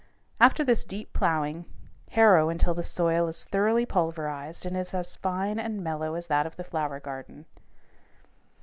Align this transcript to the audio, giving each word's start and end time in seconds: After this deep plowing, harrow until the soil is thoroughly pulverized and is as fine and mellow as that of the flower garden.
After 0.39 0.65
this 0.65 0.83
deep 0.83 1.13
plowing, 1.13 1.65
harrow 2.09 2.49
until 2.49 2.73
the 2.73 2.81
soil 2.81 3.27
is 3.27 3.45
thoroughly 3.45 3.85
pulverized 3.85 4.65
and 4.65 4.75
is 4.75 4.95
as 4.95 5.15
fine 5.15 5.59
and 5.59 5.83
mellow 5.83 6.15
as 6.15 6.25
that 6.25 6.47
of 6.47 6.55
the 6.57 6.63
flower 6.63 6.99
garden. 6.99 7.45